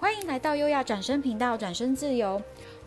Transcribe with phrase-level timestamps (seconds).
[0.00, 2.40] 欢迎来到优雅转身频道，转身自由。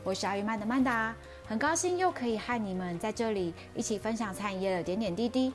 [0.03, 1.13] 我是阿语曼的曼达，
[1.45, 5.53] 很高兴又可以和你们在这里一起分享餐饮业的点点滴滴。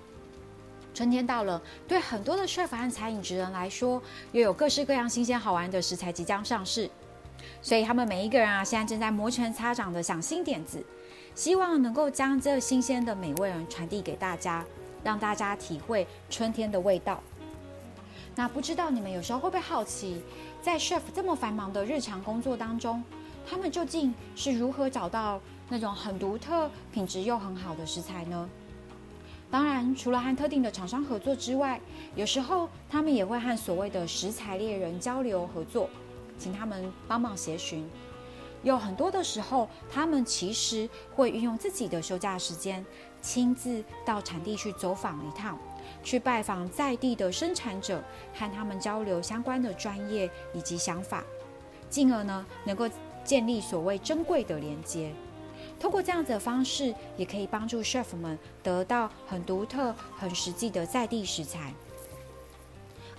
[0.94, 4.00] 春天到了，对很多的 chef 和餐饮职人来说，
[4.30, 6.88] 又有各式各样新鲜好玩的食材即将上市，
[7.60, 10.80] 所以他们每一个人啊，现在正在摩拳擦掌的想新点子，
[11.34, 14.64] 希望能够将这新鲜的美味传递给大家，
[15.02, 17.20] 让大家体会春天的味道。
[18.34, 20.20] 那不知道你们有时候会不会好奇，
[20.62, 23.02] 在 chef 这么繁忙的日常工作当中，
[23.48, 28.48] 他们究竟是如何找到那种很独特、品质又很好的食材呢？
[29.50, 31.80] 当然，除了和特定的厂商合作之外，
[32.14, 35.88] 有时候他们也会和所谓的食材猎人交流合作，
[36.38, 37.88] 请他们帮忙协寻。
[38.62, 42.84] 有很多的时候，他们其实会运用自己的休假时间，
[43.22, 45.58] 亲自到产地去走访一趟。
[46.02, 48.02] 去拜访在地的生产者，
[48.34, 51.24] 和他们交流相关的专业以及想法，
[51.90, 52.88] 进而呢能够
[53.24, 55.12] 建立所谓珍贵的连接。
[55.80, 61.72] 通过这样子的方式，也可以帮助 chef 们得到很独特、很实际的在地食材。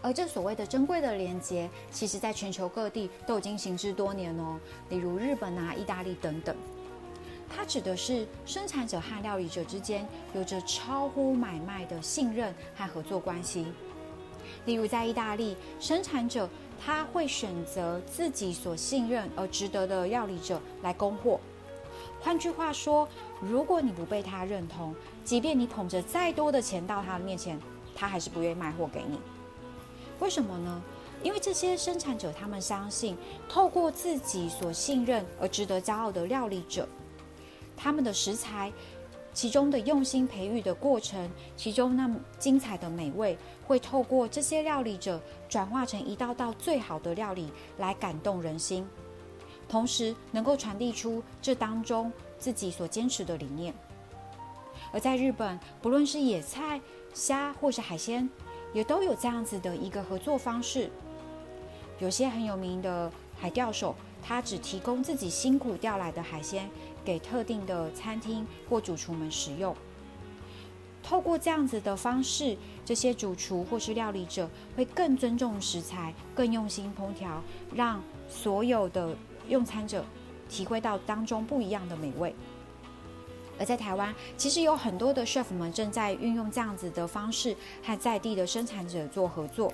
[0.01, 4.57] 而这所谓的珍贵的连接，其实在全球各地都已经行之多年哦，
[4.89, 6.55] 例如日本啊、意大利等等。
[7.49, 13.65] 它指的是生产者和料理者之间有着超乎买卖的信任和合作关系。
[14.65, 16.47] 例如，在意大利，生产者
[16.83, 21.39] 他会选择自己所信任而值得的料理者来供货。
[22.21, 23.07] 换句话说，
[23.41, 27.59] 如果你不被他认同，即便你捧着再多的钱到他的面前，
[27.95, 29.19] 他还是不愿意卖货给你。
[30.19, 30.81] 为什么呢？
[31.23, 36.87] 因为这些生产者他们相信，透过自己所信任而值得骄傲的料理者。
[37.81, 38.69] 他们的食材，
[39.33, 48.85] 其中的用心培育的过程，其中那么精彩的美味，会透过这些料理者转化成一道道最好的料理，来感动人心，
[49.69, 53.73] 同时能够传递出这当中自己所坚持的理念。
[54.91, 56.81] 而在日本，不论是野菜、
[57.13, 58.29] 虾或是海鲜，
[58.73, 60.89] 也都有这样子的一个合作方式。
[61.99, 66.69] 有些很有名的海钓手，他只提供自己辛苦钓来的海鲜。
[67.05, 69.75] 给特定的餐厅或主厨们使用。
[71.01, 77.41] 透过这样子的方式，这些主厨或是料理者会更尊重食材，更用心烹调，
[77.73, 79.15] 让所有的
[79.47, 80.05] 用餐者
[80.47, 82.35] 体会到当中不一样的美味。
[83.57, 89.73] 而在台湾，其实有很多的 chef 们正在运用这样子的方式，和在地的生产者做合作。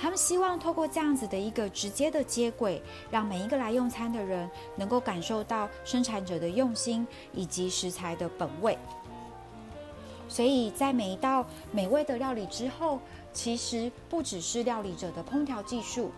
[0.00, 2.80] 他们希望透过这样子的一个直接的接轨，
[3.10, 8.78] 让每一个来用餐的人能够感受到生产者的用心以及食材的本味。
[10.26, 12.98] 所以在每一道美味的料理之后，
[13.34, 16.10] 其实不只是料理者的烹调技术，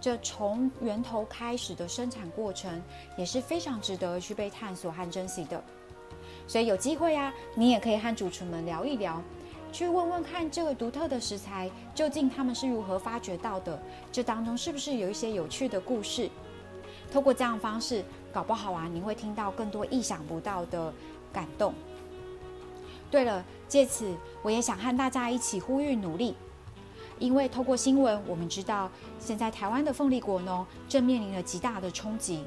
[0.00, 2.80] 这从源头开始的生产过程
[3.16, 5.60] 也是非常值得去被探索和珍惜的。
[6.46, 9.20] 所以有机会啊，你也可以和主厨们聊一聊。
[9.74, 13.76] 去问问看，这个独特的食材究竟他们是如何发掘到的？
[14.12, 16.30] 这当中是不是有一些有趣的故事？
[17.12, 20.94] 透过这样方式，搞不好啊，你会听到更多意想不到的
[21.32, 21.74] 感动。
[23.10, 26.36] 对了，借此我也想和大家一起呼吁努力，
[27.18, 32.44] 因为透过新闻，我们知道现在台湾的凤梨果农正面临了极大的冲击。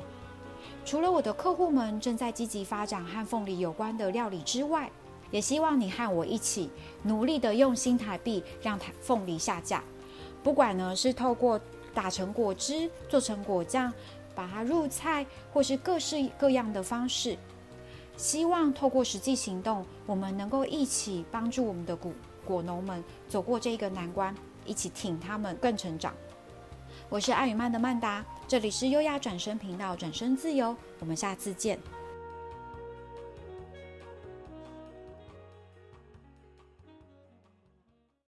[0.85, 4.89] 除了我的客户们正在积极发展和凤梨有关的料理之外，
[5.31, 6.69] 也希望你和我一起
[7.03, 9.83] 努力的用新台币让台凤梨下架，
[10.43, 11.59] 不管呢是透过
[11.93, 13.91] 打成果汁、做成果酱、
[14.33, 17.37] 把它入菜，或是各式各样的方式，
[18.15, 22.11] 希望透过实际行动，我们能够一起帮助我们的果
[22.45, 24.33] 果农们走过这个难关，
[24.65, 26.13] 一起挺他们更成长。
[27.09, 31.77] 我是爱与曼的曼达，这里是优雅转身频道，转身自由，我们下次见。